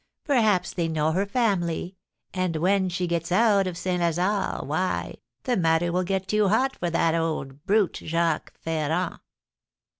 [0.23, 1.95] Perhaps they know her family;
[2.33, 4.01] and when she gets out of St.
[4.01, 9.19] Lazare, why, the matter will get too hot for that old brute, Jacques Ferrand.